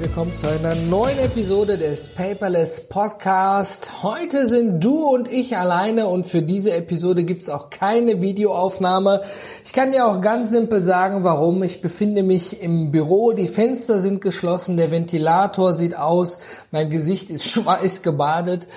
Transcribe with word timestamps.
Willkommen 0.00 0.32
zu 0.32 0.48
einer 0.48 0.76
neuen 0.76 1.18
Episode 1.18 1.76
des 1.76 2.08
Paperless 2.10 2.88
Podcast. 2.88 4.04
Heute 4.04 4.46
sind 4.46 4.84
du 4.84 5.08
und 5.08 5.32
ich 5.32 5.56
alleine 5.56 6.06
und 6.06 6.24
für 6.24 6.40
diese 6.40 6.72
Episode 6.72 7.24
gibt's 7.24 7.48
auch 7.48 7.68
keine 7.68 8.22
Videoaufnahme. 8.22 9.22
Ich 9.64 9.72
kann 9.72 9.90
dir 9.90 10.06
auch 10.06 10.20
ganz 10.20 10.50
simpel 10.50 10.80
sagen, 10.80 11.24
warum. 11.24 11.64
Ich 11.64 11.80
befinde 11.80 12.22
mich 12.22 12.62
im 12.62 12.92
Büro, 12.92 13.32
die 13.32 13.48
Fenster 13.48 14.00
sind 14.00 14.20
geschlossen, 14.20 14.76
der 14.76 14.92
Ventilator 14.92 15.72
sieht 15.72 15.96
aus, 15.96 16.38
mein 16.70 16.90
Gesicht 16.90 17.28
ist 17.28 17.46
schweiß 17.50 18.02
gebadet. 18.02 18.68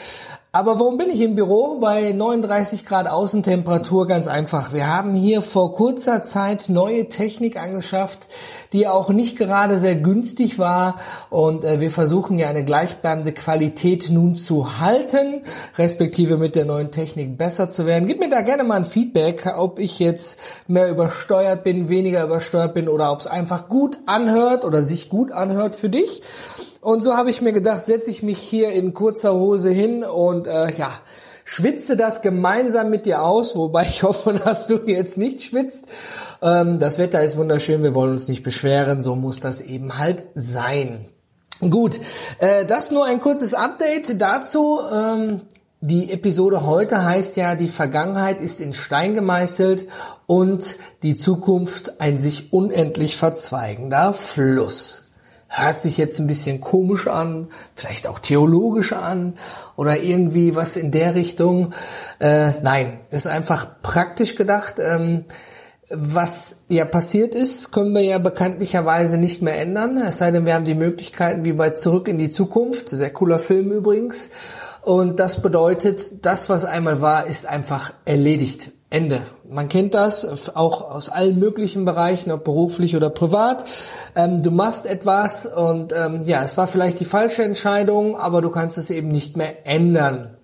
Aber 0.53 0.79
warum 0.79 0.97
bin 0.97 1.09
ich 1.09 1.21
im 1.21 1.35
Büro 1.35 1.79
bei 1.79 2.11
39 2.11 2.85
Grad 2.85 3.07
Außentemperatur? 3.07 4.05
Ganz 4.05 4.27
einfach. 4.27 4.73
Wir 4.73 4.93
haben 4.93 5.13
hier 5.13 5.41
vor 5.41 5.71
kurzer 5.71 6.23
Zeit 6.23 6.67
neue 6.67 7.07
Technik 7.07 7.55
angeschafft, 7.55 8.27
die 8.73 8.85
auch 8.85 9.11
nicht 9.11 9.37
gerade 9.37 9.79
sehr 9.79 9.95
günstig 9.95 10.59
war. 10.59 10.95
Und 11.29 11.63
äh, 11.63 11.79
wir 11.79 11.89
versuchen 11.89 12.37
ja 12.37 12.49
eine 12.49 12.65
gleichbleibende 12.65 13.31
Qualität 13.31 14.09
nun 14.09 14.35
zu 14.35 14.77
halten, 14.77 15.43
respektive 15.77 16.35
mit 16.35 16.55
der 16.55 16.65
neuen 16.65 16.91
Technik 16.91 17.37
besser 17.37 17.69
zu 17.69 17.85
werden. 17.85 18.05
Gib 18.05 18.19
mir 18.19 18.27
da 18.27 18.41
gerne 18.41 18.65
mal 18.65 18.75
ein 18.75 18.83
Feedback, 18.83 19.53
ob 19.55 19.79
ich 19.79 19.99
jetzt 19.99 20.37
mehr 20.67 20.89
übersteuert 20.89 21.63
bin, 21.63 21.87
weniger 21.87 22.25
übersteuert 22.25 22.73
bin 22.73 22.89
oder 22.89 23.13
ob 23.13 23.21
es 23.21 23.27
einfach 23.27 23.69
gut 23.69 23.99
anhört 24.05 24.65
oder 24.65 24.83
sich 24.83 25.07
gut 25.07 25.31
anhört 25.31 25.75
für 25.75 25.89
dich. 25.89 26.21
Und 26.81 27.03
so 27.03 27.15
habe 27.15 27.29
ich 27.29 27.41
mir 27.41 27.53
gedacht, 27.53 27.85
setze 27.85 28.09
ich 28.09 28.23
mich 28.23 28.39
hier 28.39 28.71
in 28.71 28.95
kurzer 28.95 29.35
Hose 29.35 29.69
hin 29.69 30.03
und 30.03 30.47
äh, 30.47 30.75
ja, 30.75 30.91
schwitze 31.45 31.95
das 31.95 32.23
gemeinsam 32.23 32.89
mit 32.89 33.05
dir 33.05 33.21
aus, 33.21 33.55
wobei 33.55 33.83
ich 33.83 34.01
hoffe, 34.03 34.33
dass 34.33 34.65
du 34.65 34.87
jetzt 34.87 35.15
nicht 35.15 35.43
schwitzt. 35.43 35.85
Ähm, 36.41 36.79
das 36.79 36.97
Wetter 36.97 37.23
ist 37.23 37.37
wunderschön, 37.37 37.83
wir 37.83 37.93
wollen 37.93 38.13
uns 38.13 38.27
nicht 38.27 38.41
beschweren, 38.41 39.03
so 39.03 39.15
muss 39.15 39.39
das 39.39 39.61
eben 39.61 39.99
halt 39.99 40.25
sein. 40.33 41.05
Gut, 41.59 41.99
äh, 42.39 42.65
das 42.65 42.89
nur 42.89 43.05
ein 43.05 43.19
kurzes 43.19 43.53
Update 43.53 44.19
dazu. 44.19 44.79
Ähm, 44.91 45.41
die 45.81 46.11
Episode 46.11 46.65
heute 46.65 47.03
heißt 47.03 47.37
ja, 47.37 47.53
die 47.53 47.67
Vergangenheit 47.67 48.41
ist 48.41 48.59
in 48.59 48.73
Stein 48.73 49.13
gemeißelt 49.13 49.87
und 50.25 50.77
die 51.03 51.15
Zukunft 51.15 52.01
ein 52.01 52.17
sich 52.17 52.51
unendlich 52.51 53.15
verzweigender 53.17 54.13
Fluss 54.13 55.10
hört 55.51 55.81
sich 55.81 55.97
jetzt 55.97 56.19
ein 56.19 56.27
bisschen 56.27 56.61
komisch 56.61 57.07
an, 57.07 57.49
vielleicht 57.75 58.07
auch 58.07 58.19
theologisch 58.19 58.93
an 58.93 59.35
oder 59.75 60.01
irgendwie 60.01 60.55
was 60.55 60.77
in 60.77 60.91
der 60.91 61.13
Richtung. 61.13 61.73
Äh, 62.19 62.51
nein, 62.63 62.99
ist 63.09 63.27
einfach 63.27 63.81
praktisch 63.81 64.35
gedacht. 64.35 64.75
Ähm, 64.79 65.25
was 65.93 66.63
ja 66.69 66.85
passiert 66.85 67.35
ist, 67.35 67.73
können 67.73 67.93
wir 67.93 68.01
ja 68.01 68.17
bekanntlicherweise 68.17 69.17
nicht 69.17 69.41
mehr 69.41 69.59
ändern. 69.59 69.97
Es 69.97 70.19
sei 70.19 70.31
denn, 70.31 70.45
wir 70.45 70.53
haben 70.53 70.63
die 70.63 70.73
Möglichkeiten 70.73 71.43
wie 71.43 71.51
bei 71.51 71.71
Zurück 71.71 72.07
in 72.07 72.17
die 72.17 72.29
Zukunft. 72.29 72.87
Sehr 72.87 73.11
cooler 73.11 73.39
Film 73.39 73.71
übrigens. 73.71 74.29
Und 74.83 75.19
das 75.19 75.41
bedeutet, 75.41 76.25
das, 76.25 76.47
was 76.47 76.63
einmal 76.63 77.01
war, 77.01 77.27
ist 77.27 77.45
einfach 77.45 77.93
erledigt. 78.05 78.71
Ende. 78.91 79.21
Man 79.47 79.69
kennt 79.69 79.93
das 79.93 80.53
auch 80.53 80.81
aus 80.81 81.07
allen 81.07 81.39
möglichen 81.39 81.85
Bereichen, 81.85 82.29
ob 82.29 82.43
beruflich 82.43 82.95
oder 82.95 83.09
privat. 83.09 83.63
Ähm, 84.15 84.43
du 84.43 84.51
machst 84.51 84.85
etwas 84.85 85.45
und 85.45 85.93
ähm, 85.93 86.23
ja, 86.25 86.43
es 86.43 86.57
war 86.57 86.67
vielleicht 86.67 86.99
die 86.99 87.05
falsche 87.05 87.43
Entscheidung, 87.43 88.17
aber 88.17 88.41
du 88.41 88.49
kannst 88.49 88.77
es 88.77 88.89
eben 88.89 89.07
nicht 89.07 89.37
mehr 89.37 89.65
ändern. 89.65 90.35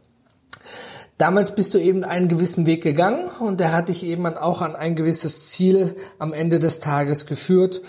Damals 1.18 1.56
bist 1.56 1.74
du 1.74 1.80
eben 1.80 2.06
einen 2.06 2.30
gewissen 2.30 2.66
Weg 2.66 2.84
gegangen 2.84 3.28
und 3.40 3.60
der 3.60 3.74
hat 3.74 3.90
dich 3.90 4.04
eben 4.04 4.26
auch 4.26 4.62
an 4.62 4.78
ein 4.78 4.96
gewisses 4.96 5.50
Ziel 5.50 5.96
am 6.18 6.32
Ende 6.32 6.60
des 6.60 6.80
Tages 6.80 7.26
geführt. 7.26 7.82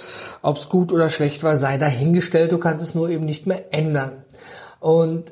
Ob 0.42 0.56
es 0.56 0.69
gut 0.69 0.92
oder 0.92 1.08
schlecht 1.08 1.44
war, 1.44 1.56
sei 1.56 1.78
dahingestellt. 1.78 2.50
Du 2.50 2.58
kannst 2.58 2.82
es 2.82 2.96
nur 2.96 3.10
eben 3.10 3.25
nicht 3.25 3.46
mehr 3.46 3.72
ändern. 3.72 4.25
Und 4.80 5.30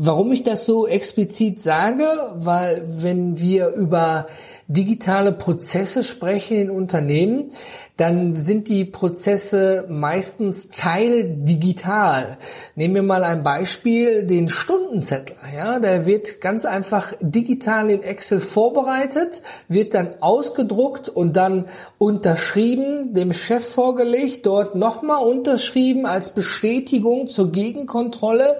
Warum 0.00 0.30
ich 0.30 0.44
das 0.44 0.64
so 0.64 0.86
explizit 0.86 1.60
sage, 1.60 2.06
weil 2.36 2.84
wenn 2.86 3.40
wir 3.40 3.70
über 3.70 4.28
digitale 4.68 5.32
Prozesse 5.32 6.04
sprechen 6.04 6.56
in 6.56 6.70
Unternehmen, 6.70 7.50
dann 7.96 8.36
sind 8.36 8.68
die 8.68 8.84
Prozesse 8.84 9.86
meistens 9.88 10.68
teildigital. 10.68 12.38
Nehmen 12.76 12.94
wir 12.94 13.02
mal 13.02 13.24
ein 13.24 13.42
Beispiel, 13.42 14.24
den 14.24 14.48
Stundenzettel. 14.48 15.34
Ja, 15.56 15.80
der 15.80 16.06
wird 16.06 16.40
ganz 16.40 16.64
einfach 16.64 17.14
digital 17.20 17.90
in 17.90 18.04
Excel 18.04 18.38
vorbereitet, 18.38 19.42
wird 19.66 19.94
dann 19.94 20.14
ausgedruckt 20.20 21.08
und 21.08 21.36
dann 21.36 21.64
unterschrieben, 21.98 23.14
dem 23.14 23.32
Chef 23.32 23.66
vorgelegt, 23.66 24.46
dort 24.46 24.76
nochmal 24.76 25.26
unterschrieben 25.26 26.06
als 26.06 26.30
Bestätigung 26.30 27.26
zur 27.26 27.50
Gegenkontrolle 27.50 28.58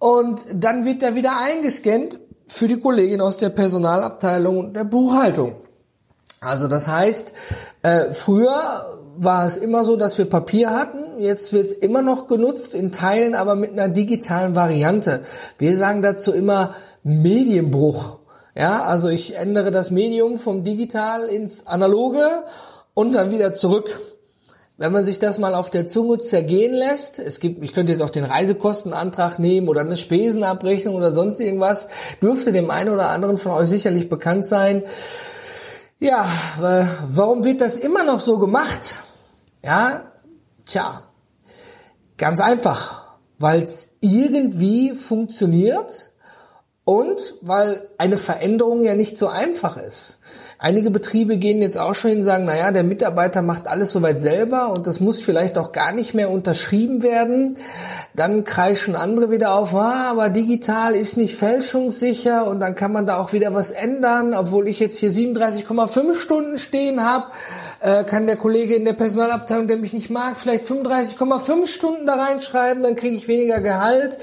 und 0.00 0.44
dann 0.52 0.84
wird 0.84 1.04
er 1.04 1.14
wieder 1.14 1.38
eingescannt 1.38 2.18
für 2.48 2.66
die 2.66 2.80
Kollegin 2.80 3.20
aus 3.20 3.36
der 3.36 3.50
Personalabteilung 3.50 4.58
und 4.58 4.74
der 4.74 4.84
Buchhaltung. 4.84 5.56
Also 6.40 6.66
das 6.66 6.88
heißt, 6.88 7.32
äh, 7.82 8.10
früher 8.12 8.98
war 9.16 9.44
es 9.44 9.58
immer 9.58 9.84
so, 9.84 9.96
dass 9.96 10.16
wir 10.16 10.24
Papier 10.24 10.70
hatten. 10.70 11.20
Jetzt 11.20 11.52
wird 11.52 11.66
es 11.66 11.74
immer 11.74 12.00
noch 12.00 12.28
genutzt, 12.28 12.74
in 12.74 12.92
Teilen 12.92 13.34
aber 13.34 13.54
mit 13.54 13.72
einer 13.72 13.90
digitalen 13.90 14.54
Variante. 14.54 15.20
Wir 15.58 15.76
sagen 15.76 16.00
dazu 16.00 16.32
immer 16.32 16.74
Medienbruch. 17.02 18.20
Ja, 18.54 18.82
also 18.82 19.10
ich 19.10 19.36
ändere 19.36 19.70
das 19.70 19.90
Medium 19.90 20.38
vom 20.38 20.64
Digital 20.64 21.28
ins 21.28 21.66
Analoge 21.66 22.44
und 22.94 23.12
dann 23.12 23.30
wieder 23.30 23.52
zurück. 23.52 23.90
Wenn 24.80 24.92
man 24.92 25.04
sich 25.04 25.18
das 25.18 25.38
mal 25.38 25.54
auf 25.54 25.68
der 25.68 25.88
Zunge 25.88 26.16
zergehen 26.16 26.72
lässt, 26.72 27.18
es 27.18 27.38
gibt, 27.38 27.62
ich 27.62 27.74
könnte 27.74 27.92
jetzt 27.92 28.00
auch 28.00 28.08
den 28.08 28.24
Reisekostenantrag 28.24 29.38
nehmen 29.38 29.68
oder 29.68 29.82
eine 29.82 29.98
Spesenabrechnung 29.98 30.94
oder 30.94 31.12
sonst 31.12 31.38
irgendwas, 31.38 31.88
dürfte 32.22 32.50
dem 32.50 32.70
einen 32.70 32.88
oder 32.88 33.10
anderen 33.10 33.36
von 33.36 33.52
euch 33.52 33.68
sicherlich 33.68 34.08
bekannt 34.08 34.46
sein. 34.46 34.84
Ja, 35.98 36.26
warum 37.08 37.44
wird 37.44 37.60
das 37.60 37.76
immer 37.76 38.04
noch 38.04 38.20
so 38.20 38.38
gemacht? 38.38 38.96
Ja, 39.62 40.12
tja, 40.64 41.02
ganz 42.16 42.40
einfach, 42.40 43.16
weil 43.38 43.62
es 43.62 43.98
irgendwie 44.00 44.94
funktioniert 44.94 46.08
und 46.84 47.34
weil 47.42 47.86
eine 47.98 48.16
Veränderung 48.16 48.82
ja 48.82 48.94
nicht 48.94 49.18
so 49.18 49.28
einfach 49.28 49.76
ist. 49.76 50.20
Einige 50.62 50.90
Betriebe 50.90 51.38
gehen 51.38 51.62
jetzt 51.62 51.78
auch 51.78 51.94
schon 51.94 52.10
hin 52.10 52.18
und 52.18 52.24
sagen, 52.24 52.44
naja, 52.44 52.70
der 52.70 52.84
Mitarbeiter 52.84 53.40
macht 53.40 53.66
alles 53.66 53.92
soweit 53.92 54.20
selber 54.20 54.70
und 54.70 54.86
das 54.86 55.00
muss 55.00 55.22
vielleicht 55.22 55.56
auch 55.56 55.72
gar 55.72 55.92
nicht 55.92 56.12
mehr 56.12 56.28
unterschrieben 56.28 57.02
werden. 57.02 57.56
Dann 58.14 58.44
kreischen 58.44 58.94
andere 58.94 59.30
wieder 59.30 59.54
auf, 59.54 59.74
ah, 59.74 60.10
aber 60.10 60.28
digital 60.28 60.94
ist 60.94 61.16
nicht 61.16 61.34
fälschungssicher 61.34 62.46
und 62.46 62.60
dann 62.60 62.74
kann 62.74 62.92
man 62.92 63.06
da 63.06 63.18
auch 63.18 63.32
wieder 63.32 63.54
was 63.54 63.70
ändern, 63.70 64.34
obwohl 64.34 64.68
ich 64.68 64.80
jetzt 64.80 64.98
hier 64.98 65.10
37,5 65.10 66.14
Stunden 66.14 66.58
stehen 66.58 67.02
habe 67.02 67.28
äh, 67.80 68.04
kann 68.04 68.26
der 68.26 68.36
Kollege 68.36 68.74
in 68.74 68.84
der 68.84 68.92
Personalabteilung, 68.92 69.66
der 69.66 69.78
mich 69.78 69.92
nicht 69.92 70.10
mag, 70.10 70.36
vielleicht 70.36 70.64
35,5 70.64 71.66
Stunden 71.66 72.06
da 72.06 72.14
reinschreiben, 72.14 72.82
dann 72.82 72.96
kriege 72.96 73.16
ich 73.16 73.28
weniger 73.28 73.60
Gehalt. 73.60 74.18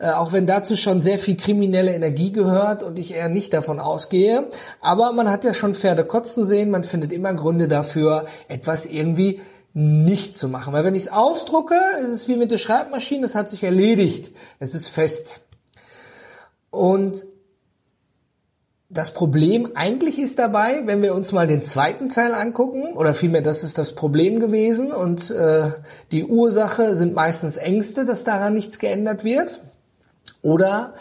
Äh, 0.00 0.12
auch 0.12 0.32
wenn 0.32 0.46
dazu 0.46 0.76
schon 0.76 1.02
sehr 1.02 1.18
viel 1.18 1.36
kriminelle 1.36 1.94
Energie 1.94 2.32
gehört 2.32 2.82
und 2.82 2.98
ich 2.98 3.12
eher 3.12 3.28
nicht 3.28 3.52
davon 3.52 3.78
ausgehe. 3.78 4.48
Aber 4.80 5.12
man 5.12 5.30
hat 5.30 5.44
ja 5.44 5.52
schon 5.52 5.74
Pferde 5.74 6.04
kotzen 6.04 6.46
sehen, 6.46 6.70
man 6.70 6.84
findet 6.84 7.12
immer 7.12 7.34
Gründe 7.34 7.68
dafür, 7.68 8.24
etwas 8.48 8.86
irgendwie 8.86 9.42
nicht 9.74 10.36
zu 10.36 10.48
machen. 10.48 10.72
Weil 10.72 10.84
wenn 10.84 10.94
ich 10.94 11.02
es 11.02 11.12
ausdrucke, 11.12 11.78
ist 12.02 12.10
es 12.10 12.28
wie 12.28 12.36
mit 12.36 12.50
der 12.50 12.56
Schreibmaschine, 12.56 13.26
es 13.26 13.34
hat 13.34 13.50
sich 13.50 13.62
erledigt, 13.62 14.34
es 14.58 14.74
ist 14.74 14.88
fest. 14.88 15.42
Und 16.70 17.18
das 18.88 19.12
Problem 19.12 19.70
eigentlich 19.74 20.18
ist 20.18 20.38
dabei, 20.38 20.82
wenn 20.86 21.02
wir 21.02 21.14
uns 21.14 21.30
mal 21.32 21.46
den 21.46 21.60
zweiten 21.60 22.08
Teil 22.08 22.34
angucken, 22.34 22.96
oder 22.96 23.12
vielmehr, 23.12 23.42
das 23.42 23.62
ist 23.64 23.76
das 23.76 23.94
Problem 23.94 24.40
gewesen 24.40 24.92
und 24.92 25.30
äh, 25.30 25.70
die 26.10 26.24
Ursache 26.24 26.96
sind 26.96 27.14
meistens 27.14 27.58
Ängste, 27.58 28.06
dass 28.06 28.24
daran 28.24 28.54
nichts 28.54 28.78
geändert 28.78 29.24
wird. 29.24 29.60
Oder 30.42 30.94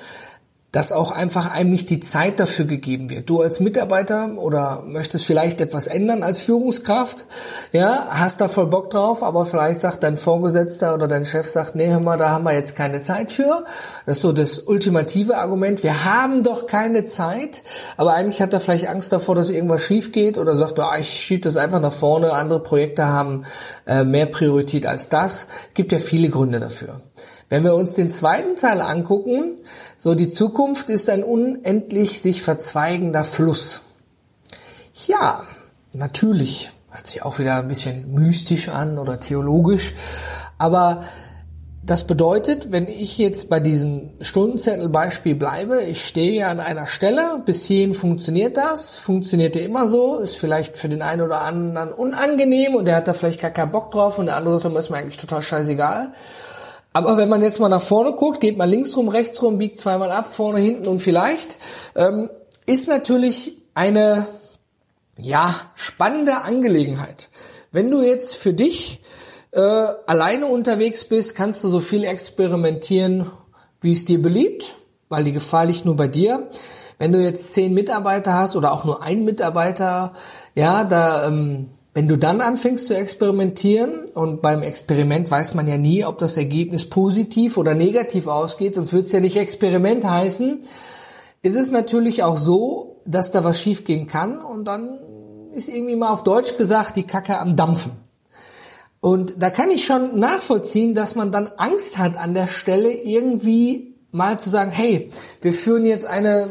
dass 0.72 0.92
auch 0.92 1.12
einfach 1.12 1.50
einem 1.50 1.72
nicht 1.72 1.90
die 1.90 2.00
Zeit 2.00 2.40
dafür 2.40 2.66
gegeben 2.66 3.10
wird. 3.10 3.28
Du 3.28 3.42
als 3.42 3.60
Mitarbeiter 3.60 4.38
oder 4.38 4.84
möchtest 4.86 5.26
vielleicht 5.26 5.62
etwas 5.62 5.88
ändern 5.88 6.22
als 6.22 6.40
Führungskraft, 6.40 7.26
ja, 7.72 8.08
hast 8.12 8.40
da 8.40 8.48
voll 8.48 8.68
Bock 8.68 8.92
drauf, 8.92 9.24
aber 9.24 9.46
vielleicht 9.46 9.80
sagt 9.80 10.04
dein 10.04 10.16
Vorgesetzter 10.16 10.94
oder 10.94 11.08
dein 11.08 11.26
Chef 11.26 11.48
sagt, 11.48 11.76
nee, 11.76 11.88
hör 11.88 12.00
mal, 12.00 12.18
da 12.18 12.30
haben 12.30 12.44
wir 12.44 12.54
jetzt 12.54 12.76
keine 12.76 13.02
Zeit 13.02 13.32
für. 13.32 13.66
Das 14.06 14.18
ist 14.18 14.22
so 14.22 14.32
das 14.32 14.60
ultimative 14.60 15.38
Argument. 15.38 15.82
Wir 15.82 16.06
haben 16.06 16.44
doch 16.44 16.68
keine 16.68 17.06
Zeit, 17.06 17.64
aber 17.98 18.14
eigentlich 18.14 18.42
hat 18.42 18.54
er 18.54 18.60
vielleicht 18.60 18.88
Angst 18.88 19.12
davor, 19.12 19.34
dass 19.34 19.50
irgendwas 19.50 19.82
schief 19.82 20.12
geht 20.12 20.38
oder 20.38 20.54
sagt, 20.54 20.78
oh, 20.78 20.96
ich 21.00 21.10
schiebe 21.10 21.42
das 21.42 21.58
einfach 21.58 21.82
nach 21.82 21.92
vorne, 21.92 22.32
andere 22.32 22.62
Projekte 22.62 23.06
haben 23.06 23.44
äh, 23.88 24.04
mehr 24.04 24.28
Priorität 24.28 24.86
als 24.86 25.10
das. 25.10 25.48
Gibt 25.74 25.92
ja 25.92 25.98
viele 25.98 26.30
Gründe 26.30 26.60
dafür. 26.60 27.02
Wenn 27.50 27.64
wir 27.64 27.74
uns 27.74 27.96
den 27.96 28.12
zweiten 28.12 28.56
Teil 28.56 28.80
angucken, 28.80 29.56
so 29.98 30.14
die 30.14 30.30
Zukunft 30.30 30.92
ist 30.92 31.10
ein 31.10 31.24
unendlich 31.24 32.22
sich 32.22 32.44
verzweigender 32.44 33.24
Fluss. 33.24 33.82
Ja, 35.08 35.44
natürlich, 35.96 36.72
hört 36.92 37.08
sich 37.08 37.24
auch 37.24 37.40
wieder 37.40 37.56
ein 37.56 37.68
bisschen 37.68 38.14
mystisch 38.14 38.70
an 38.70 39.00
oder 39.00 39.20
theologisch, 39.20 39.96
aber 40.60 41.04
das 41.82 42.06
bedeutet, 42.06 42.72
wenn 42.72 42.88
ich 42.88 43.18
jetzt 43.18 43.50
bei 43.50 43.60
diesem 43.60 44.12
Stundenzettelbeispiel 44.22 45.34
bleibe, 45.34 45.82
ich 45.82 46.06
stehe 46.06 46.46
an 46.46 46.60
einer 46.60 46.86
Stelle, 46.86 47.42
bis 47.46 47.66
hierhin 47.66 47.96
funktioniert 47.96 48.58
das, 48.58 48.98
funktioniert 48.98 49.56
ja 49.56 49.64
immer 49.64 49.88
so, 49.88 50.20
ist 50.20 50.36
vielleicht 50.36 50.78
für 50.78 50.90
den 50.90 51.02
einen 51.02 51.22
oder 51.22 51.42
anderen 51.42 51.92
unangenehm 51.92 52.76
und 52.76 52.86
der 52.86 52.98
hat 52.98 53.08
da 53.08 53.14
vielleicht 53.14 53.42
gar 53.42 53.50
keinen 53.50 53.72
Bock 53.72 53.90
drauf 53.90 54.20
und 54.20 54.28
der 54.28 54.36
andere 54.36 54.56
ist 54.56 54.90
mir 54.92 54.98
eigentlich 54.98 55.18
total 55.18 55.42
scheißegal. 55.42 56.12
Aber 56.92 57.18
wenn 57.18 57.30
man 57.30 57.42
jetzt 57.42 57.60
mal 57.60 57.70
nach 57.70 57.82
vorne 57.82 58.14
guckt, 58.14 58.40
geht 58.40 58.58
man 58.58 58.70
links 58.70 58.96
rum, 58.98 59.10
rechts 59.10 59.42
rum, 59.44 59.58
biegt 59.58 59.78
zweimal 59.78 60.12
ab, 60.12 60.28
vorne, 60.28 60.60
hinten 60.60 60.88
und 60.88 61.00
vielleicht, 61.00 61.58
ähm, 61.96 62.30
ist 62.66 62.88
natürlich 62.88 63.58
eine, 63.74 64.26
ja, 65.18 65.54
spannende 65.76 66.42
Angelegenheit. 66.42 67.30
Wenn 67.72 67.92
du 67.92 68.02
jetzt 68.02 68.36
für 68.36 68.54
dich 68.54 69.02
äh, 69.52 69.60
alleine 69.60 70.48
unterwegs 70.48 71.06
bist, 71.06 71.36
kannst 71.36 71.64
du 71.64 71.70
so 71.70 71.80
viel 71.80 72.04
experimentieren, 72.04 73.30
wie 73.82 73.92
es 73.92 74.06
dir 74.06 74.22
beliebt, 74.22 74.76
weil 75.10 75.24
die 75.24 75.32
Gefahr 75.32 75.66
liegt 75.66 75.86
nur 75.86 75.96
bei 75.96 76.08
dir. 76.08 76.50
Wenn 76.98 77.12
du 77.12 77.22
jetzt 77.22 77.54
zehn 77.54 77.74
Mitarbeiter 77.74 78.34
hast 78.34 78.56
oder 78.56 78.74
auch 78.74 78.84
nur 78.84 79.02
einen 79.02 79.26
Mitarbeiter, 79.26 80.14
ja, 80.56 80.84
da 80.84 81.28
ähm, 81.28 81.70
wenn 81.94 82.08
du 82.08 82.18
dann 82.18 82.40
anfängst 82.42 82.88
zu 82.88 82.96
experimentieren 82.96 84.06
und 84.14 84.42
beim 84.42 84.62
Experiment 84.62 85.30
weiß 85.30 85.56
man 85.56 85.68
ja 85.68 85.78
nie, 85.78 86.06
ob 86.06 86.20
das 86.20 86.38
Ergebnis 86.38 86.88
positiv 86.88 87.58
oder 87.58 87.74
negativ 87.74 88.28
ausgeht, 88.28 88.76
sonst 88.76 88.94
würde 88.94 89.08
es 89.08 89.12
ja 89.12 89.20
nicht 89.20 89.38
Experiment 89.38 90.06
heißen, 90.06 90.60
ist 91.42 91.58
es 91.58 91.72
natürlich 91.72 92.24
auch 92.24 92.38
so, 92.38 93.02
dass 93.06 93.32
da 93.32 93.44
was 93.44 93.60
schiefgehen 93.60 94.06
kann 94.06 94.40
und 94.40 94.66
dann 94.66 95.00
ist 95.54 95.68
irgendwie 95.68 95.96
mal 95.96 96.12
auf 96.12 96.24
Deutsch 96.24 96.58
gesagt 96.58 96.96
die 96.96 97.08
Kacke 97.08 97.40
am 97.40 97.56
Dampfen. 97.56 97.92
Und 99.02 99.42
da 99.42 99.50
kann 99.50 99.72
ich 99.72 99.86
schon 99.86 100.20
nachvollziehen, 100.20 100.94
dass 100.94 101.16
man 101.16 101.32
dann 101.32 101.48
Angst 101.58 101.98
hat 101.98 102.18
an 102.18 102.34
der 102.34 102.48
Stelle 102.48 102.92
irgendwie 102.92 103.96
mal 104.12 104.40
zu 104.40 104.50
sagen, 104.50 104.72
hey, 104.72 105.10
wir 105.42 105.54
führen 105.54 105.86
jetzt 105.86 106.06
eine 106.06 106.50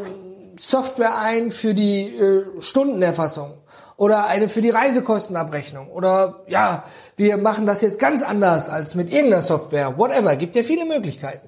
Software 0.58 1.18
ein 1.18 1.50
für 1.50 1.74
die 1.74 2.06
äh, 2.06 2.44
Stundenerfassung 2.60 3.52
oder 3.98 4.26
eine 4.26 4.48
für 4.48 4.62
die 4.62 4.70
Reisekostenabrechnung 4.70 5.88
oder 5.88 6.44
ja, 6.46 6.84
wir 7.16 7.36
machen 7.36 7.66
das 7.66 7.82
jetzt 7.82 7.98
ganz 7.98 8.22
anders 8.22 8.70
als 8.70 8.94
mit 8.94 9.10
irgendeiner 9.10 9.42
Software, 9.42 9.98
whatever, 9.98 10.36
gibt 10.36 10.54
ja 10.54 10.62
viele 10.62 10.86
Möglichkeiten. 10.86 11.46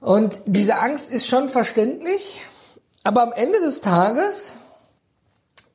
Und 0.00 0.40
diese 0.46 0.78
Angst 0.78 1.12
ist 1.12 1.26
schon 1.28 1.48
verständlich, 1.48 2.40
aber 3.04 3.22
am 3.22 3.32
Ende 3.32 3.60
des 3.60 3.82
Tages 3.82 4.54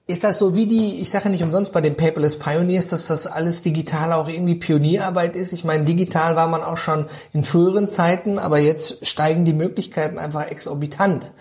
ist 0.07 0.23
das 0.23 0.39
so 0.39 0.55
wie 0.55 0.65
die, 0.65 0.99
ich 0.99 1.11
sage 1.11 1.29
nicht 1.29 1.43
umsonst 1.43 1.71
bei 1.71 1.81
den 1.81 1.95
Paperless 1.95 2.39
Pioneers, 2.39 2.87
dass 2.87 3.05
das 3.05 3.27
alles 3.27 3.61
digital 3.61 4.13
auch 4.13 4.27
irgendwie 4.27 4.55
Pionierarbeit 4.55 5.35
ist. 5.35 5.53
Ich 5.53 5.63
meine, 5.63 5.85
digital 5.85 6.35
war 6.35 6.47
man 6.47 6.63
auch 6.63 6.77
schon 6.77 7.05
in 7.31 7.43
früheren 7.43 7.87
Zeiten, 7.87 8.39
aber 8.39 8.57
jetzt 8.57 9.05
steigen 9.05 9.45
die 9.45 9.53
Möglichkeiten 9.53 10.17
einfach 10.17 10.49
exorbitant. 10.49 11.31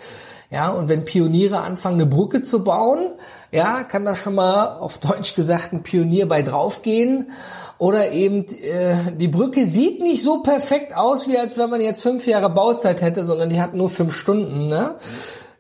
Ja, 0.51 0.71
und 0.71 0.89
wenn 0.89 1.05
Pioniere 1.05 1.61
anfangen, 1.61 2.01
eine 2.01 2.07
Brücke 2.07 2.43
zu 2.43 2.65
bauen, 2.65 3.13
ja, 3.53 3.85
kann 3.85 4.05
da 4.05 4.17
schon 4.17 4.35
mal 4.35 4.79
auf 4.79 4.99
Deutsch 4.99 5.35
gesagt 5.35 5.73
ein 5.73 5.85
Pionier 5.85 6.27
bei 6.27 6.43
draufgehen. 6.43 7.31
Oder 7.79 8.11
eben 8.11 8.47
äh, 8.47 9.13
die 9.17 9.29
Brücke 9.29 9.67
sieht 9.67 10.03
nicht 10.03 10.23
so 10.23 10.43
perfekt 10.43 10.95
aus, 10.95 11.29
wie 11.29 11.39
als 11.39 11.57
wenn 11.57 11.71
man 11.71 11.81
jetzt 11.81 12.03
fünf 12.03 12.27
Jahre 12.27 12.51
Bauzeit 12.51 13.01
hätte, 13.01 13.25
sondern 13.25 13.49
die 13.49 13.61
hat 13.61 13.75
nur 13.75 13.89
fünf 13.89 14.15
Stunden. 14.15 14.67
Ne? 14.67 14.97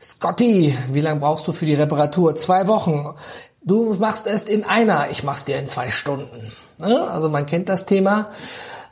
Scotty, 0.01 0.77
wie 0.91 1.01
lange 1.01 1.21
brauchst 1.21 1.47
du 1.47 1.53
für 1.53 1.67
die 1.67 1.75
Reparatur? 1.75 2.35
Zwei 2.35 2.67
Wochen. 2.67 3.15
Du 3.63 3.95
machst 3.95 4.27
es 4.27 4.45
in 4.45 4.65
einer, 4.65 5.11
ich 5.11 5.23
mach's 5.23 5.45
dir 5.45 5.57
in 5.57 5.67
zwei 5.67 5.91
Stunden. 5.91 6.53
Ne? 6.81 7.09
Also 7.09 7.29
man 7.29 7.47
kennt 7.47 7.69
das 7.69 7.87
Thema. 7.87 8.31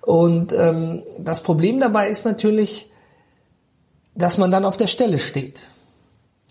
Und 0.03 0.53
ähm, 0.53 1.03
das 1.19 1.43
Problem 1.43 1.81
dabei 1.81 2.09
ist 2.09 2.25
natürlich, 2.25 2.91
dass 4.15 4.39
man 4.39 4.50
dann 4.50 4.65
auf 4.65 4.77
der 4.77 4.87
Stelle 4.87 5.19
steht. 5.19 5.67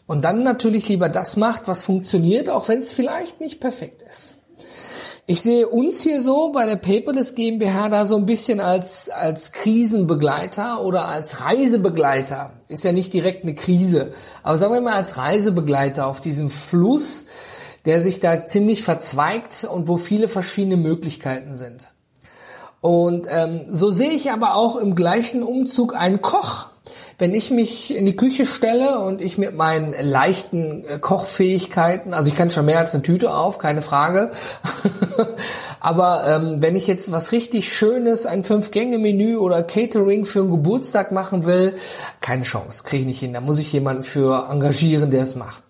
Und 0.07 0.24
dann 0.24 0.42
natürlich 0.44 0.88
lieber 0.88 1.09
das 1.09 1.36
macht, 1.36 1.68
was 1.68 1.83
funktioniert, 1.83 2.50
auch 2.50 2.68
wenn 2.69 2.80
es 2.80 2.92
vielleicht 2.92 3.42
nicht 3.42 3.59
perfekt 3.59 4.01
ist. 4.01 4.38
Ich 5.30 5.42
sehe 5.42 5.68
uns 5.68 6.04
hier 6.04 6.21
so 6.21 6.54
bei 6.54 6.65
der 6.65 6.77
Paperless 6.77 7.36
GmbH 7.36 7.89
da 7.89 8.06
so 8.06 8.15
ein 8.15 8.25
bisschen 8.25 8.62
als, 8.62 9.09
als 9.09 9.51
Krisenbegleiter 9.51 10.81
oder 10.81 11.09
als 11.09 11.44
Reisebegleiter. 11.44 12.51
Ist 12.69 12.86
ja 12.86 12.94
nicht 12.94 13.12
direkt 13.12 13.44
eine 13.44 13.54
Krise, 13.54 14.13
aber 14.42 14.57
sagen 14.57 14.74
wir 14.74 14.80
mal 14.80 14.94
als 14.94 15.18
Reisebegleiter 15.18 16.07
auf 16.07 16.21
diesem 16.21 16.50
Fluss, 16.50 17.25
der 17.83 18.01
sich 18.01 18.21
da 18.21 18.45
ziemlich 18.45 18.83
verzweigt 18.83 19.68
und 19.69 19.89
wo 19.89 19.98
viele 19.98 20.30
verschiedene 20.30 20.77
Möglichkeiten 20.77 21.57
sind. 21.57 21.89
Und 22.80 23.27
ähm, 23.30 23.65
so 23.68 23.89
sehe 23.89 24.12
ich 24.12 24.31
aber 24.31 24.56
auch 24.56 24.77
im 24.77 24.95
gleichen 24.95 25.44
Umzug 25.44 25.94
einen 25.94 26.21
Koch, 26.21 26.69
wenn 27.19 27.33
ich 27.33 27.49
mich 27.49 27.95
in 27.95 28.05
die 28.05 28.15
Küche 28.15 28.45
stelle 28.45 28.99
und 28.99 29.21
ich 29.21 29.37
mit 29.37 29.55
meinen 29.55 29.95
leichten 29.99 30.85
äh, 30.85 30.99
Kochfähigkeiten, 30.99 32.13
also 32.13 32.29
ich 32.29 32.35
kann 32.35 32.51
schon 32.51 32.65
mehr 32.65 32.79
als 32.79 32.93
eine 32.93 33.03
Tüte 33.03 33.33
auf, 33.33 33.57
keine 33.57 33.81
Frage, 33.81 34.31
aber 35.79 36.27
ähm, 36.27 36.61
wenn 36.61 36.75
ich 36.75 36.85
jetzt 36.85 37.11
was 37.11 37.31
richtig 37.31 37.73
Schönes, 37.73 38.25
ein 38.25 38.43
Fünf-Gänge-Menü 38.43 39.37
oder 39.37 39.63
Catering 39.63 40.25
für 40.25 40.41
einen 40.41 40.51
Geburtstag 40.51 41.11
machen 41.11 41.45
will, 41.45 41.73
keine 42.21 42.43
Chance, 42.43 42.83
kriege 42.83 43.01
ich 43.01 43.07
nicht 43.07 43.19
hin. 43.19 43.33
Da 43.33 43.41
muss 43.41 43.59
ich 43.59 43.73
jemanden 43.73 44.03
für 44.03 44.47
engagieren, 44.49 45.09
der 45.09 45.23
es 45.23 45.35
macht. 45.35 45.66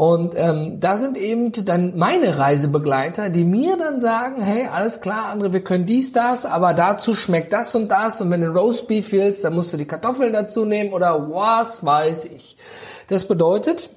Und 0.00 0.32
ähm, 0.34 0.80
da 0.80 0.96
sind 0.96 1.18
eben 1.18 1.52
dann 1.66 1.94
meine 1.94 2.38
Reisebegleiter, 2.38 3.28
die 3.28 3.44
mir 3.44 3.76
dann 3.76 4.00
sagen, 4.00 4.40
hey, 4.40 4.66
alles 4.66 5.02
klar, 5.02 5.26
andere, 5.26 5.52
wir 5.52 5.62
können 5.62 5.84
dies, 5.84 6.14
das, 6.14 6.46
aber 6.46 6.72
dazu 6.72 7.12
schmeckt 7.12 7.52
das 7.52 7.74
und 7.74 7.88
das. 7.88 8.18
Und 8.22 8.30
wenn 8.30 8.40
du 8.40 8.48
Roastbeef 8.48 9.12
willst, 9.12 9.44
dann 9.44 9.54
musst 9.54 9.74
du 9.74 9.76
die 9.76 9.84
Kartoffeln 9.84 10.32
dazu 10.32 10.64
nehmen 10.64 10.94
oder 10.94 11.30
was 11.30 11.84
weiß 11.84 12.24
ich. 12.34 12.56
Das 13.08 13.28
bedeutet, 13.28 13.90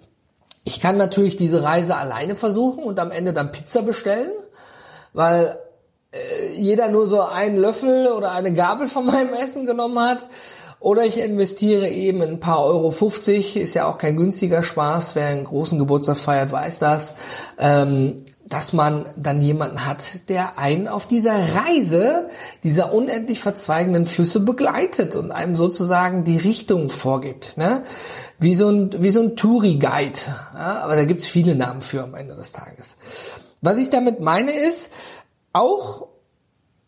ich 0.66 0.82
kann 0.82 0.98
natürlich 0.98 1.38
diese 1.38 1.63
Reise 1.63 1.96
alleine 1.96 2.36
versuchen 2.36 2.84
und 2.84 3.00
am 3.00 3.10
Ende 3.10 3.32
dann 3.32 3.54
Pizza 3.54 3.82
bestellen, 3.84 4.34
weil 5.13 5.58
äh, 6.12 6.54
jeder 6.56 6.89
nur 6.89 7.08
so 7.08 7.22
einen 7.22 7.56
Löffel 7.56 8.08
oder 8.08 8.34
eine 8.34 8.51
Gabel 8.51 8.88
von 8.88 9.06
meinem 9.06 9.34
Essen 9.36 9.66
genommen 9.66 10.00
hat. 10.00 10.27
Oder 10.84 11.06
ich 11.06 11.18
investiere 11.18 11.88
eben 11.88 12.22
ein 12.22 12.42
paar 12.42 12.66
Euro 12.66 12.92
50, 12.92 13.56
ist 13.56 13.74
ja 13.74 13.88
auch 13.88 13.98
kein 13.98 14.18
günstiger 14.18 14.62
Spaß, 14.62 15.16
wer 15.16 15.28
einen 15.28 15.46
großen 15.46 15.80
Geburtstag 15.80 16.18
feiert, 16.18 16.52
weiß 16.52 16.80
das, 16.80 17.16
ähm, 17.58 18.18
dass 18.50 18.74
man 18.74 19.06
dann 19.16 19.42
jemanden 19.42 19.86
hat, 19.86 20.28
der 20.28 20.60
einen 20.60 20.90
auf 20.90 21.08
dieser 21.08 21.38
Reise 21.56 22.28
dieser 22.66 22.94
unendlich 22.94 23.40
verzweigenden 23.40 24.06
Flüsse 24.06 24.42
begleitet 24.42 25.16
und 25.16 25.32
einem 25.32 25.56
sozusagen 25.56 26.25
die 26.25 26.38
Richtung 26.38 26.90
vorgibt. 26.90 27.56
Ne? 27.56 27.84
Wie 28.38 28.54
so 28.54 28.68
ein, 28.68 28.92
wie 29.02 29.10
so 29.10 29.22
ein 29.22 29.38
Touri-Guide. 29.38 30.20
Ja? 30.54 30.82
Aber 30.82 30.98
da 30.98 31.06
gibt's 31.06 31.28
viele 31.28 31.56
Namen 31.56 31.80
für 31.80 32.04
am 32.04 32.13
Ende 32.13 32.36
des 32.36 32.52
Tages. 32.52 32.98
Was 33.62 33.78
ich 33.78 33.90
damit 33.90 34.20
meine 34.20 34.52
ist, 34.52 34.92
auch 35.54 36.10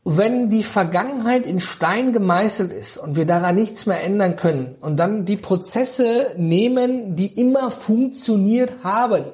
wenn 0.07 0.51
die 0.51 0.61
Vergangenheit 0.61 1.47
in 1.47 1.59
Stein 1.59 2.13
gemeißelt 2.13 2.71
ist 2.71 2.97
und 2.97 3.15
wir 3.15 3.25
daran 3.25 3.55
nichts 3.55 3.87
mehr 3.87 4.03
ändern 4.03 4.35
können 4.35 4.75
und 4.79 4.97
dann 4.99 5.25
die 5.25 5.35
Prozesse 5.35 6.35
nehmen, 6.37 7.15
die 7.15 7.25
immer 7.25 7.71
funktioniert 7.71 8.71
haben, 8.83 9.25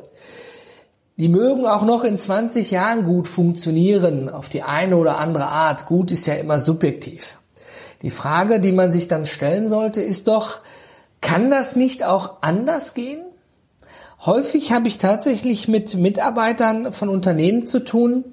die 1.18 1.28
mögen 1.28 1.66
auch 1.66 1.84
noch 1.84 2.06
in 2.06 2.18
20 2.18 2.72
Jahren 2.72 3.04
gut 3.04 3.28
funktionieren, 3.28 4.30
auf 4.30 4.48
die 4.48 4.64
eine 4.64 4.96
oder 4.96 5.18
andere 5.18 5.48
Art. 5.48 5.88
Gut 5.88 6.10
ist 6.10 6.26
ja 6.26 6.36
immer 6.36 6.62
subjektiv. 6.62 7.38
Die 8.02 8.10
Frage, 8.10 8.62
die 8.62 8.72
man 8.72 8.94
sich 8.94 9.10
dann 9.10 9.26
stellen 9.26 9.68
sollte, 9.68 10.02
ist 10.02 10.30
doch, 10.30 10.62
kann 11.20 11.50
das 11.52 11.76
nicht 11.76 12.06
auch 12.06 12.42
anders 12.42 12.94
gehen? 12.94 13.22
Häufig 14.26 14.72
habe 14.72 14.88
ich 14.88 15.00
tatsächlich 15.00 15.68
mit 15.68 15.96
Mitarbeitern 15.96 16.94
von 16.94 17.10
Unternehmen 17.10 17.66
zu 17.66 17.84
tun, 17.84 18.24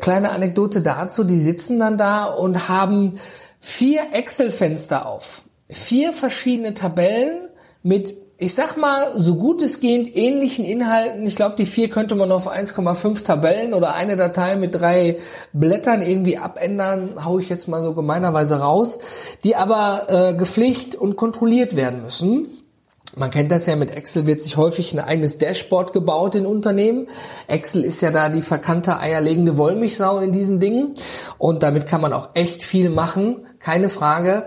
kleine 0.00 0.30
Anekdote 0.30 0.82
dazu, 0.82 1.24
die 1.24 1.38
sitzen 1.38 1.78
dann 1.78 1.98
da 1.98 2.24
und 2.24 2.68
haben 2.68 3.18
vier 3.60 4.12
Excel-Fenster 4.12 5.06
auf. 5.06 5.42
vier 5.68 6.12
verschiedene 6.12 6.74
Tabellen 6.74 7.48
mit 7.82 8.14
ich 8.38 8.54
sag 8.54 8.76
mal, 8.76 9.12
so 9.16 9.36
gut 9.36 9.62
es 9.62 9.80
geht, 9.80 10.14
ähnlichen 10.14 10.64
Inhalten. 10.64 11.24
Ich 11.24 11.36
glaube, 11.36 11.56
die 11.56 11.64
vier 11.64 11.88
könnte 11.88 12.14
man 12.16 12.30
auf 12.30 12.50
1,5 12.50 13.24
Tabellen 13.24 13.72
oder 13.72 13.94
eine 13.94 14.16
Datei 14.16 14.56
mit 14.56 14.74
drei 14.74 15.18
Blättern 15.54 16.02
irgendwie 16.02 16.36
abändern, 16.36 17.24
hau 17.24 17.38
ich 17.38 17.48
jetzt 17.48 17.66
mal 17.66 17.80
so 17.80 17.94
gemeinerweise 17.94 18.60
raus, 18.60 18.98
die 19.42 19.56
aber 19.56 20.06
äh, 20.08 20.34
gepflegt 20.34 20.94
und 20.94 21.16
kontrolliert 21.16 21.76
werden 21.76 22.02
müssen. 22.02 22.46
Man 23.18 23.30
kennt 23.30 23.50
das 23.50 23.64
ja, 23.64 23.76
mit 23.76 23.90
Excel 23.90 24.26
wird 24.26 24.42
sich 24.42 24.58
häufig 24.58 24.92
ein 24.92 25.00
eigenes 25.00 25.38
Dashboard 25.38 25.94
gebaut 25.94 26.34
in 26.34 26.44
Unternehmen. 26.44 27.06
Excel 27.46 27.82
ist 27.82 28.02
ja 28.02 28.10
da 28.10 28.28
die 28.28 28.42
verkannte 28.42 28.98
eierlegende 28.98 29.56
Wollmilchsau 29.56 30.18
in 30.18 30.32
diesen 30.32 30.60
Dingen. 30.60 30.92
Und 31.38 31.62
damit 31.62 31.86
kann 31.86 32.02
man 32.02 32.12
auch 32.12 32.30
echt 32.34 32.62
viel 32.62 32.90
machen, 32.90 33.40
keine 33.58 33.88
Frage. 33.88 34.44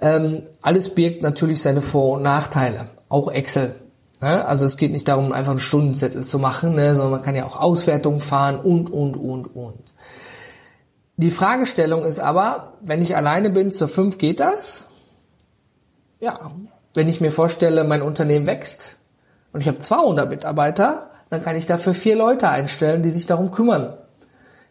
Ähm, 0.00 0.42
alles 0.62 0.94
birgt 0.94 1.22
natürlich 1.22 1.60
seine 1.60 1.80
Vor- 1.80 2.12
und 2.12 2.22
Nachteile 2.22 2.86
auch 3.08 3.30
Excel. 3.30 3.74
Ne? 4.20 4.44
Also 4.46 4.64
es 4.64 4.76
geht 4.76 4.92
nicht 4.92 5.08
darum, 5.08 5.32
einfach 5.32 5.50
einen 5.50 5.58
Stundenzettel 5.60 6.24
zu 6.24 6.38
machen, 6.38 6.74
ne? 6.74 6.94
sondern 6.94 7.12
man 7.12 7.22
kann 7.22 7.34
ja 7.34 7.46
auch 7.46 7.56
Auswertungen 7.56 8.20
fahren 8.20 8.60
und, 8.60 8.90
und, 8.90 9.16
und, 9.16 9.46
und. 9.54 9.94
Die 11.16 11.30
Fragestellung 11.30 12.04
ist 12.04 12.20
aber, 12.20 12.74
wenn 12.80 13.02
ich 13.02 13.16
alleine 13.16 13.50
bin, 13.50 13.70
zur 13.70 13.88
5 13.88 14.18
geht 14.18 14.40
das? 14.40 14.86
Ja. 16.20 16.52
Wenn 16.94 17.08
ich 17.08 17.20
mir 17.20 17.32
vorstelle, 17.32 17.84
mein 17.84 18.02
Unternehmen 18.02 18.46
wächst 18.46 18.98
und 19.52 19.60
ich 19.60 19.68
habe 19.68 19.80
200 19.80 20.30
Mitarbeiter, 20.30 21.10
dann 21.28 21.42
kann 21.42 21.56
ich 21.56 21.66
dafür 21.66 21.92
vier 21.92 22.16
Leute 22.16 22.48
einstellen, 22.48 23.02
die 23.02 23.10
sich 23.10 23.26
darum 23.26 23.50
kümmern. 23.50 23.94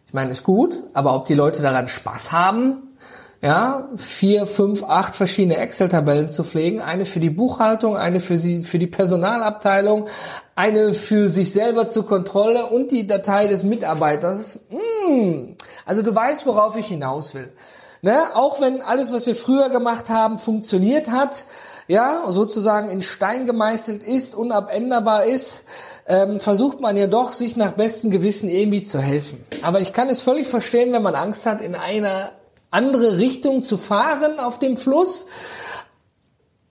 Ich 0.06 0.14
meine, 0.14 0.30
ist 0.30 0.42
gut, 0.42 0.80
aber 0.94 1.14
ob 1.14 1.26
die 1.26 1.34
Leute 1.34 1.60
daran 1.60 1.86
Spaß 1.86 2.32
haben, 2.32 2.94
ja, 3.42 3.88
vier, 3.96 4.46
fünf, 4.46 4.84
acht 4.84 5.14
verschiedene 5.14 5.58
Excel-Tabellen 5.58 6.30
zu 6.30 6.44
pflegen. 6.44 6.80
Eine 6.80 7.04
für 7.04 7.20
die 7.20 7.28
Buchhaltung, 7.28 7.94
eine 7.94 8.18
für, 8.20 8.38
sie, 8.38 8.60
für 8.60 8.78
die 8.78 8.86
Personalabteilung, 8.86 10.08
eine 10.54 10.92
für 10.92 11.28
sich 11.28 11.52
selber 11.52 11.88
zur 11.88 12.06
Kontrolle 12.06 12.64
und 12.64 12.90
die 12.90 13.06
Datei 13.06 13.46
des 13.46 13.62
Mitarbeiters. 13.62 14.60
Mmh. 14.70 15.56
Also 15.84 16.00
du 16.00 16.16
weißt, 16.16 16.46
worauf 16.46 16.78
ich 16.78 16.86
hinaus 16.86 17.34
will. 17.34 17.52
Ne? 18.00 18.34
Auch 18.34 18.62
wenn 18.62 18.80
alles, 18.80 19.12
was 19.12 19.26
wir 19.26 19.34
früher 19.34 19.68
gemacht 19.68 20.08
haben, 20.08 20.38
funktioniert 20.38 21.10
hat, 21.10 21.44
ja, 21.86 22.24
sozusagen 22.30 22.90
in 22.90 23.02
Stein 23.02 23.46
gemeißelt 23.46 24.02
ist, 24.02 24.34
unabänderbar 24.34 25.24
ist, 25.24 25.64
ähm, 26.06 26.40
versucht 26.40 26.80
man 26.80 26.96
ja 26.96 27.06
doch, 27.06 27.32
sich 27.32 27.56
nach 27.56 27.72
bestem 27.72 28.10
Gewissen 28.10 28.48
irgendwie 28.48 28.82
zu 28.82 29.00
helfen. 29.00 29.44
Aber 29.62 29.80
ich 29.80 29.92
kann 29.92 30.08
es 30.08 30.20
völlig 30.20 30.46
verstehen, 30.46 30.92
wenn 30.92 31.02
man 31.02 31.14
Angst 31.14 31.46
hat, 31.46 31.60
in 31.60 31.74
einer 31.74 32.32
andere 32.70 33.18
Richtung 33.18 33.62
zu 33.62 33.78
fahren 33.78 34.38
auf 34.38 34.58
dem 34.58 34.76
Fluss. 34.76 35.28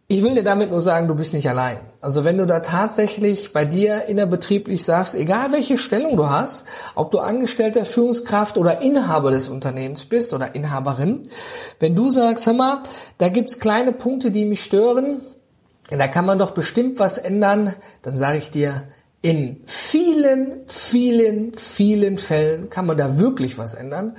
Ich 0.08 0.22
will 0.22 0.36
dir 0.36 0.44
damit 0.44 0.70
nur 0.70 0.82
sagen, 0.82 1.08
du 1.08 1.16
bist 1.16 1.34
nicht 1.34 1.48
allein. 1.50 1.78
Also 2.02 2.26
wenn 2.26 2.38
du 2.38 2.46
da 2.46 2.60
tatsächlich 2.60 3.54
bei 3.54 3.64
dir 3.64 4.06
innerbetrieblich 4.06 4.84
sagst, 4.84 5.16
egal 5.16 5.54
welche 5.54 5.78
Stellung 5.78 6.18
du 6.18 6.30
hast, 6.30 6.68
ob 6.94 7.12
du 7.12 7.20
Angestellter, 7.20 7.86
Führungskraft 7.86 8.58
oder 8.58 8.82
Inhaber 8.82 9.32
des 9.32 9.48
Unternehmens 9.48 10.06
bist 10.06 10.34
oder 10.34 10.56
Inhaberin, 10.56 11.24
wenn 11.80 11.96
du 11.96 12.10
sagst, 12.10 12.46
hör 12.46 12.54
mal, 12.54 12.84
da 13.18 13.30
gibt's 13.30 13.60
kleine 13.60 13.94
Punkte, 13.94 14.30
die 14.30 14.44
mich 14.44 14.64
stören, 14.64 15.22
da 15.90 16.08
kann 16.08 16.26
man 16.26 16.38
doch 16.38 16.52
bestimmt 16.52 17.00
was 17.00 17.18
ändern, 17.18 17.74
dann 18.02 18.18
sage 18.18 18.40
ich 18.40 18.50
dir, 18.50 18.84
in 19.22 19.62
vielen, 19.66 20.68
vielen, 20.68 21.54
vielen 21.54 22.18
Fällen 22.18 22.70
kann 22.70 22.86
man 22.86 22.98
da 22.98 23.20
wirklich 23.20 23.58
was 23.58 23.74
ändern 23.74 24.18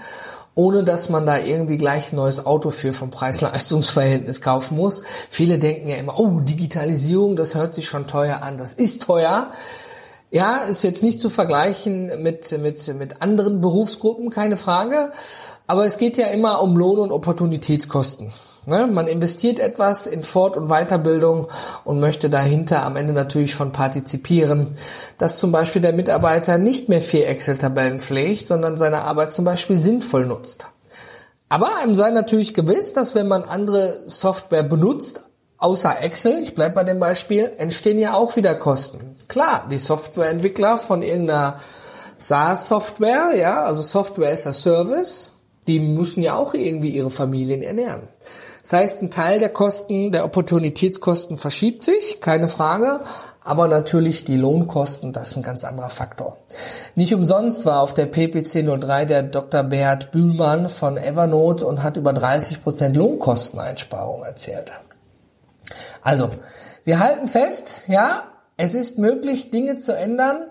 ohne 0.54 0.84
dass 0.84 1.08
man 1.08 1.26
da 1.26 1.38
irgendwie 1.38 1.78
gleich 1.78 2.12
ein 2.12 2.16
neues 2.16 2.46
Auto 2.46 2.70
für 2.70 2.92
vom 2.92 3.10
Preis-Leistungs-Verhältnis 3.10 4.40
kaufen 4.40 4.76
muss. 4.76 5.02
Viele 5.28 5.58
denken 5.58 5.88
ja 5.88 5.96
immer, 5.96 6.18
oh, 6.18 6.40
Digitalisierung, 6.40 7.36
das 7.36 7.54
hört 7.54 7.74
sich 7.74 7.86
schon 7.86 8.06
teuer 8.06 8.42
an. 8.42 8.56
Das 8.56 8.72
ist 8.72 9.02
teuer. 9.02 9.50
Ja, 10.30 10.58
ist 10.58 10.84
jetzt 10.84 11.02
nicht 11.02 11.20
zu 11.20 11.30
vergleichen 11.30 12.22
mit, 12.22 12.56
mit, 12.60 12.94
mit 12.96 13.22
anderen 13.22 13.60
Berufsgruppen, 13.60 14.30
keine 14.30 14.56
Frage. 14.56 15.10
Aber 15.66 15.86
es 15.86 15.98
geht 15.98 16.16
ja 16.16 16.26
immer 16.26 16.62
um 16.62 16.76
Lohn- 16.76 16.98
und 16.98 17.12
Opportunitätskosten. 17.12 18.32
Ne? 18.66 18.86
Man 18.86 19.06
investiert 19.06 19.58
etwas 19.58 20.06
in 20.06 20.22
Fort- 20.22 20.56
und 20.56 20.68
Weiterbildung 20.68 21.48
und 21.84 22.00
möchte 22.00 22.30
dahinter 22.30 22.84
am 22.84 22.96
Ende 22.96 23.12
natürlich 23.12 23.54
von 23.54 23.72
partizipieren, 23.72 24.74
dass 25.18 25.38
zum 25.38 25.52
Beispiel 25.52 25.82
der 25.82 25.92
Mitarbeiter 25.92 26.58
nicht 26.58 26.88
mehr 26.88 27.00
vier 27.00 27.28
Excel-Tabellen 27.28 28.00
pflegt, 28.00 28.46
sondern 28.46 28.76
seine 28.76 29.02
Arbeit 29.02 29.32
zum 29.32 29.44
Beispiel 29.44 29.76
sinnvoll 29.76 30.26
nutzt. 30.26 30.66
Aber 31.48 31.76
einem 31.76 31.94
sei 31.94 32.10
natürlich 32.10 32.54
gewiss, 32.54 32.94
dass 32.94 33.14
wenn 33.14 33.28
man 33.28 33.42
andere 33.42 34.02
Software 34.06 34.62
benutzt, 34.62 35.22
außer 35.58 36.00
Excel, 36.02 36.40
ich 36.42 36.54
bleibe 36.54 36.74
bei 36.74 36.84
dem 36.84 36.98
Beispiel, 36.98 37.52
entstehen 37.58 37.98
ja 37.98 38.14
auch 38.14 38.36
wieder 38.36 38.54
Kosten. 38.54 39.16
Klar, 39.28 39.68
die 39.70 39.76
Softwareentwickler 39.76 40.78
von 40.78 41.02
irgendeiner 41.02 41.60
SaaS-Software, 42.18 43.34
ja, 43.36 43.62
also 43.62 43.82
Software 43.82 44.32
as 44.32 44.46
a 44.46 44.52
Service, 44.52 45.32
die 45.66 45.80
müssen 45.80 46.22
ja 46.22 46.36
auch 46.36 46.54
irgendwie 46.54 46.90
ihre 46.90 47.10
Familien 47.10 47.62
ernähren. 47.62 48.08
Das 48.64 48.72
heißt, 48.72 49.02
ein 49.02 49.10
Teil 49.10 49.38
der 49.38 49.50
Kosten, 49.50 50.10
der 50.10 50.24
Opportunitätskosten 50.24 51.36
verschiebt 51.36 51.84
sich, 51.84 52.22
keine 52.22 52.48
Frage. 52.48 53.00
Aber 53.42 53.68
natürlich 53.68 54.24
die 54.24 54.38
Lohnkosten, 54.38 55.12
das 55.12 55.32
ist 55.32 55.36
ein 55.36 55.42
ganz 55.42 55.64
anderer 55.64 55.90
Faktor. 55.90 56.38
Nicht 56.96 57.14
umsonst 57.14 57.66
war 57.66 57.82
auf 57.82 57.92
der 57.92 58.06
PPC 58.06 58.64
03 58.64 59.04
der 59.04 59.22
Dr. 59.22 59.64
Beat 59.64 60.12
Bühlmann 60.12 60.70
von 60.70 60.96
Evernote 60.96 61.66
und 61.66 61.82
hat 61.82 61.98
über 61.98 62.14
30 62.14 62.62
Prozent 62.62 62.96
Lohnkosteneinsparung 62.96 64.24
erzählt. 64.24 64.72
Also, 66.00 66.30
wir 66.84 67.00
halten 67.00 67.26
fest, 67.26 67.82
ja, 67.88 68.24
es 68.56 68.72
ist 68.72 68.98
möglich, 68.98 69.50
Dinge 69.50 69.76
zu 69.76 69.94
ändern, 69.94 70.46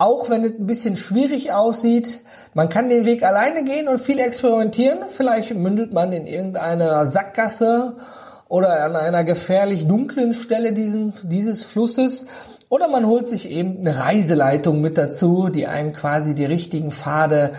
auch 0.00 0.30
wenn 0.30 0.44
es 0.44 0.58
ein 0.58 0.66
bisschen 0.66 0.96
schwierig 0.96 1.52
aussieht, 1.52 2.20
man 2.54 2.70
kann 2.70 2.88
den 2.88 3.04
Weg 3.04 3.22
alleine 3.22 3.64
gehen 3.64 3.86
und 3.86 4.00
viel 4.00 4.18
experimentieren. 4.18 5.00
Vielleicht 5.08 5.54
mündet 5.54 5.92
man 5.92 6.10
in 6.12 6.26
irgendeiner 6.26 7.06
Sackgasse 7.06 7.96
oder 8.48 8.82
an 8.82 8.96
einer 8.96 9.24
gefährlich 9.24 9.86
dunklen 9.86 10.32
Stelle 10.32 10.72
diesen, 10.72 11.12
dieses 11.24 11.64
Flusses. 11.64 12.24
Oder 12.70 12.88
man 12.88 13.06
holt 13.06 13.28
sich 13.28 13.50
eben 13.50 13.80
eine 13.80 13.98
Reiseleitung 13.98 14.80
mit 14.80 14.96
dazu, 14.96 15.50
die 15.50 15.66
einen 15.66 15.92
quasi 15.92 16.34
die 16.34 16.46
richtigen 16.46 16.92
Pfade 16.92 17.50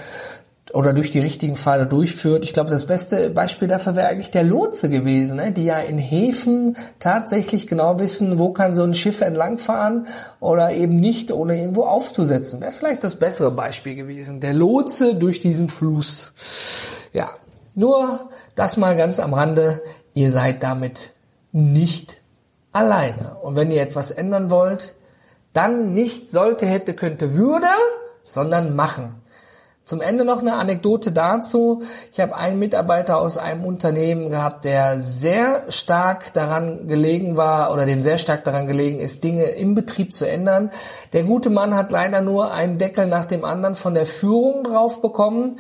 oder 0.74 0.94
durch 0.94 1.12
die 1.12 1.20
richtigen 1.20 1.56
Pfade 1.56 1.88
durchführt. 1.88 2.44
Ich 2.44 2.54
glaube, 2.54 2.70
das 2.70 2.86
beste 2.86 3.30
Beispiel 3.30 3.68
dafür 3.68 3.96
wäre 3.96 4.08
eigentlich 4.08 4.32
der 4.32 4.44
Lotse 4.44 4.90
gewesen, 4.90 5.38
ne? 5.38 5.52
die 5.52 5.66
ja 5.66 5.80
in 5.80 5.98
Häfen 5.98 6.78
tatsächlich 7.00 7.68
genau 7.68 8.00
wissen, 8.00 8.40
wo 8.40 8.54
kann 8.54 8.76
so 8.76 8.84
ein 8.84 8.94
Schiff 8.94 9.22
entlangfahren 9.22 10.08
oder 10.40 10.72
eben 10.72 10.96
nicht, 10.96 11.32
ohne 11.32 11.60
irgendwo 11.60 11.84
aufzusetzen. 11.84 12.62
Wäre 12.62 12.72
vielleicht 12.72 13.04
das 13.04 13.16
bessere 13.16 13.52
Beispiel 13.52 13.96
gewesen. 13.96 14.40
Der 14.40 14.54
Lotse 14.54 15.16
durch 15.16 15.40
diesen 15.40 15.68
Fluss. 15.68 16.32
Ja, 17.12 17.32
nur 17.76 18.30
das 18.56 18.78
mal 18.78 18.96
ganz 18.96 19.20
am 19.20 19.34
Rande. 19.34 19.82
Ihr 20.14 20.32
seid 20.32 20.64
damit 20.64 21.12
nicht 21.52 22.18
alleine. 22.72 23.38
Und 23.42 23.56
wenn 23.56 23.72
ihr 23.72 23.82
etwas 23.82 24.12
ändern 24.12 24.50
wollt, 24.50 24.94
dann 25.54 25.94
nicht 25.94 26.32
sollte, 26.32 26.66
hätte, 26.66 26.94
könnte, 26.94 27.34
würde, 27.34 27.68
sondern 28.24 28.76
machen. 28.76 29.22
Zum 29.92 30.00
Ende 30.00 30.24
noch 30.24 30.40
eine 30.40 30.54
Anekdote 30.54 31.12
dazu. 31.12 31.82
Ich 32.14 32.22
habe 32.22 32.34
einen 32.34 32.60
Mitarbeiter 32.60 33.18
aus 33.18 33.38
einem 33.38 33.66
Unternehmen 33.66 34.30
gehabt, 34.30 34.64
der 34.64 35.00
sehr 35.00 35.66
stark 35.68 36.32
daran 36.32 36.88
gelegen 36.88 37.36
war 37.36 37.74
oder 37.74 37.86
dem 37.86 38.02
sehr 38.02 38.18
stark 38.18 38.46
daran 38.46 38.68
gelegen 38.68 39.00
ist, 39.00 39.22
Dinge 39.26 39.44
im 39.44 39.76
Betrieb 39.76 40.14
zu 40.14 40.26
ändern. 40.26 40.72
Der 41.12 41.24
gute 41.24 41.50
Mann 41.50 41.76
hat 41.76 41.92
leider 41.92 42.22
nur 42.22 42.54
einen 42.54 42.78
Deckel 42.78 43.06
nach 43.08 43.26
dem 43.26 43.44
anderen 43.44 43.76
von 43.76 43.94
der 43.94 44.06
Führung 44.06 44.64
drauf 44.64 45.02
bekommen 45.02 45.60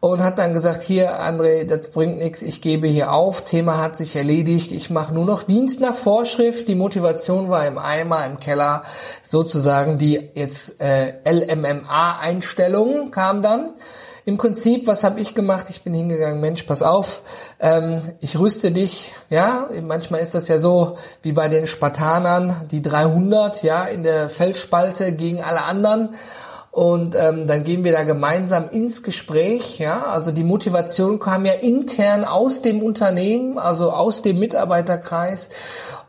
und 0.00 0.22
hat 0.22 0.38
dann 0.38 0.54
gesagt, 0.54 0.82
hier 0.82 1.20
André, 1.20 1.64
das 1.64 1.90
bringt 1.90 2.18
nichts, 2.18 2.42
ich 2.42 2.62
gebe 2.62 2.88
hier 2.88 3.12
auf, 3.12 3.44
Thema 3.44 3.78
hat 3.78 3.96
sich 3.96 4.16
erledigt, 4.16 4.72
ich 4.72 4.88
mache 4.88 5.12
nur 5.12 5.26
noch 5.26 5.42
Dienst 5.42 5.80
nach 5.80 5.94
Vorschrift, 5.94 6.68
die 6.68 6.74
Motivation 6.74 7.50
war 7.50 7.66
im 7.66 7.76
Eimer, 7.76 8.24
im 8.24 8.40
Keller, 8.40 8.82
sozusagen 9.22 9.98
die 9.98 10.30
jetzt 10.34 10.80
äh, 10.80 11.12
LMMA-Einstellung 11.30 13.10
kam 13.10 13.42
dann. 13.42 13.74
Im 14.26 14.36
Prinzip, 14.36 14.86
was 14.86 15.02
habe 15.02 15.18
ich 15.20 15.34
gemacht? 15.34 15.66
Ich 15.70 15.82
bin 15.82 15.92
hingegangen, 15.92 16.40
Mensch, 16.40 16.62
pass 16.62 16.82
auf, 16.82 17.22
ähm, 17.58 18.00
ich 18.20 18.38
rüste 18.38 18.70
dich, 18.70 19.12
ja, 19.28 19.68
manchmal 19.82 20.20
ist 20.20 20.34
das 20.34 20.48
ja 20.48 20.58
so 20.58 20.96
wie 21.22 21.32
bei 21.32 21.48
den 21.48 21.66
Spartanern, 21.66 22.68
die 22.70 22.80
300, 22.80 23.62
ja, 23.62 23.84
in 23.84 24.02
der 24.02 24.28
Felsspalte 24.28 25.12
gegen 25.12 25.42
alle 25.42 25.62
anderen 25.62 26.10
und 26.70 27.16
ähm, 27.16 27.48
dann 27.48 27.64
gehen 27.64 27.82
wir 27.82 27.90
da 27.90 28.04
gemeinsam 28.04 28.68
ins 28.70 29.02
Gespräch. 29.02 29.80
Ja, 29.80 30.02
also 30.02 30.30
die 30.30 30.44
Motivation 30.44 31.18
kam 31.18 31.44
ja 31.44 31.54
intern 31.54 32.24
aus 32.24 32.62
dem 32.62 32.82
Unternehmen, 32.82 33.58
also 33.58 33.90
aus 33.90 34.22
dem 34.22 34.38
Mitarbeiterkreis. 34.38 35.50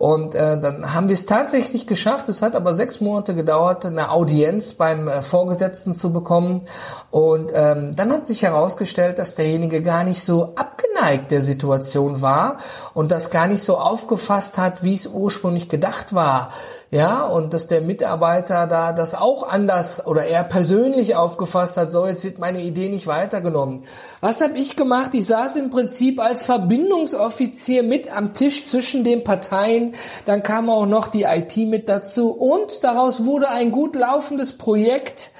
Und 0.02 0.34
äh, 0.34 0.60
dann 0.60 0.96
haben 0.96 1.10
wir 1.10 1.14
es 1.14 1.28
tatsächlich 1.28 1.86
geschafft. 1.86 2.28
Es 2.28 2.42
hat 2.42 2.56
aber 2.56 2.74
sechs 2.74 3.02
Monate 3.02 3.36
gedauert, 3.36 3.86
eine 3.86 4.10
Audienz 4.10 4.74
beim 4.74 5.08
äh, 5.08 5.22
Vorgesetzten 5.22 5.94
zu 5.94 6.12
bekommen. 6.12 6.68
Und 7.12 7.52
ähm, 7.54 7.92
dann 7.96 8.12
hat 8.12 8.26
sich 8.26 8.42
herausgestellt, 8.42 9.20
dass 9.20 9.36
derjenige 9.36 9.84
gar 9.84 10.04
nicht 10.04 10.24
so 10.24 10.56
abgeneigt 10.56 11.30
der 11.30 11.44
Situation 11.44 12.24
war 12.24 12.58
und 12.96 13.12
das 13.12 13.30
gar 13.30 13.46
nicht 13.46 13.64
so 13.64 13.78
aufgefasst 13.78 14.58
hat, 14.58 14.82
wie 14.82 14.96
es 14.96 15.06
ursprünglich 15.06 15.70
gedacht 15.70 16.16
war. 16.16 16.50
Ja, 16.94 17.26
und 17.26 17.54
dass 17.54 17.68
der 17.68 17.80
Mitarbeiter 17.80 18.68
da 18.68 18.92
das 18.92 19.16
auch 19.16 19.48
anders 19.48 20.06
oder 20.06 20.26
er 20.26 20.44
persönlich 20.44 21.16
aufgefasst 21.16 21.78
hat, 21.78 21.90
so 21.90 22.06
jetzt 22.06 22.26
wird 22.26 22.38
meine 22.38 22.62
Idee 22.62 22.90
nicht 22.90 23.08
weitergenommen. 23.08 23.84
Was 24.20 24.42
habe 24.42 24.58
ich 24.58 24.76
gemacht? 24.76 25.12
Ich 25.14 25.26
saß 25.26 25.56
im 25.56 25.70
Prinzip 25.70 26.20
als 26.20 26.44
Verbindungsoffizier 26.44 27.84
mit 27.84 28.14
am 28.14 28.34
Tisch 28.34 28.66
zwischen 28.66 29.06
den 29.06 29.24
Parteien, 29.24 29.91
dann 30.26 30.44
kam 30.44 30.70
auch 30.70 30.86
noch 30.86 31.08
die 31.08 31.24
IT 31.24 31.58
mit 31.58 31.90
dazu 31.90 32.32
und 32.32 32.84
daraus 32.84 33.26
wurde 33.26 33.50
ein 33.50 33.72
gut 33.72 33.96
laufendes 33.96 34.58
Projekt 34.58 35.32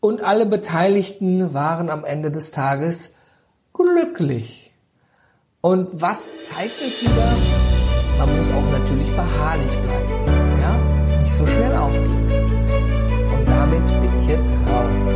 und 0.00 0.22
alle 0.22 0.46
Beteiligten 0.46 1.54
waren 1.54 1.88
am 1.88 2.04
Ende 2.04 2.30
des 2.30 2.50
Tages 2.50 3.14
glücklich. 3.72 4.74
Und 5.60 6.02
was 6.02 6.46
zeigt 6.46 6.82
es 6.84 7.02
wieder? 7.02 7.32
Man 8.18 8.36
muss 8.36 8.50
auch 8.50 8.70
natürlich 8.70 9.10
beharrlich 9.14 9.72
bleiben. 9.78 10.58
Ja, 10.60 10.76
nicht 11.20 11.32
so 11.32 11.46
schnell 11.46 11.74
aufgeben. 11.76 12.30
Und 13.32 13.48
damit 13.48 13.86
bin 13.86 14.20
ich 14.20 14.26
jetzt 14.26 14.52
raus. 14.68 15.14